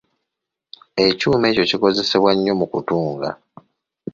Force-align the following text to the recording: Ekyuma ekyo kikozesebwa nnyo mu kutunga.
Ekyuma 1.05 1.45
ekyo 1.51 1.63
kikozesebwa 1.69 2.31
nnyo 2.33 2.53
mu 2.59 2.65
kutunga. 2.71 3.29